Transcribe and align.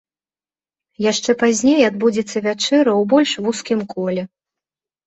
Яшчэ 1.11 1.31
пазней 1.43 1.81
адбудзецца 1.91 2.37
вячэра 2.49 2.59
ў 2.99 3.01
больш 3.13 3.31
вузкім 3.47 3.79
коле. 3.95 4.23